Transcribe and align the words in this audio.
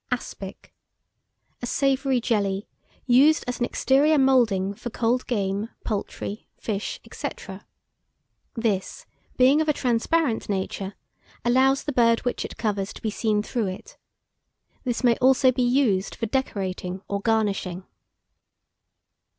ASPIC. 0.11 0.73
A 1.61 1.67
savoury 1.67 2.19
jelly, 2.19 2.67
used 3.05 3.43
as 3.47 3.59
an 3.59 3.65
exterior 3.65 4.17
moulding 4.17 4.73
for 4.73 4.89
cold 4.89 5.27
game, 5.27 5.69
poultry, 5.83 6.47
fish, 6.57 6.99
&c. 7.13 7.27
This, 8.55 9.05
being 9.37 9.61
of 9.61 9.69
a 9.69 9.73
transparent 9.73 10.49
nature, 10.49 10.95
allows 11.45 11.83
the 11.83 11.93
bird 11.93 12.21
which 12.21 12.43
it 12.43 12.57
covers 12.57 12.93
to 12.93 13.01
be 13.03 13.11
seen 13.11 13.43
through 13.43 13.67
it. 13.67 13.95
This 14.85 15.03
may 15.03 15.17
also 15.17 15.51
be 15.51 15.61
used 15.61 16.15
for 16.15 16.25
decorating 16.25 17.03
or 17.07 17.21
garnishing. 17.21 17.83